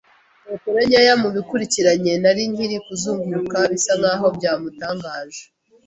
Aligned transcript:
metero 0.45 0.79
nkeya 0.87 1.13
mubikurikiranye 1.21 2.13
nari 2.23 2.41
nkiri 2.51 2.77
kuzunguruka, 2.85 3.57
bisa 3.71 3.93
nkaho 3.99 4.25
byamutangaje 4.37 5.43